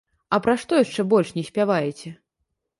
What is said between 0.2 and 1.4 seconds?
А пра што яшчэ больш